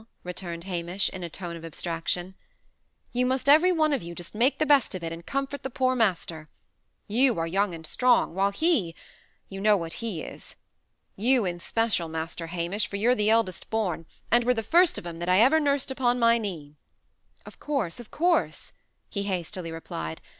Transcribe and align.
returned 0.23 0.63
Hamish, 0.63 1.09
in 1.09 1.21
a 1.23 1.29
tone 1.29 1.55
of 1.55 1.63
abstraction. 1.63 2.33
"You 3.11 3.23
must 3.27 3.47
every 3.47 3.71
one 3.71 3.93
of 3.93 4.01
you 4.01 4.15
just 4.15 4.33
make 4.33 4.57
the 4.57 4.65
best 4.65 4.95
of 4.95 5.03
it, 5.03 5.13
and 5.13 5.23
comfort 5.23 5.61
the 5.61 5.69
poor 5.69 5.95
master. 5.95 6.49
You 7.07 7.37
are 7.37 7.45
young 7.45 7.75
and 7.75 7.85
strong; 7.85 8.33
while 8.33 8.49
he 8.51 8.95
you 9.47 9.61
know 9.61 9.77
what 9.77 9.93
he 10.01 10.23
is. 10.23 10.55
You, 11.15 11.45
in 11.45 11.59
special, 11.59 12.07
Master 12.07 12.47
Hamish, 12.47 12.87
for 12.87 12.95
you're 12.95 13.13
the 13.13 13.29
eldest 13.29 13.69
born, 13.69 14.07
and 14.31 14.43
were 14.43 14.55
the 14.55 14.63
first 14.63 14.97
of 14.97 15.05
'em 15.05 15.19
that 15.19 15.29
I 15.29 15.39
ever 15.39 15.59
nursed 15.59 15.91
upon 15.91 16.17
my 16.17 16.39
knee." 16.39 16.77
"Of 17.45 17.59
course 17.59 17.99
of 17.99 18.09
course," 18.09 18.73
he 19.07 19.21
hastily 19.29 19.71
replied. 19.71 20.19